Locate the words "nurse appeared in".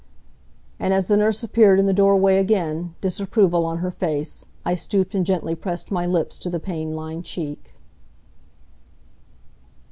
1.15-1.85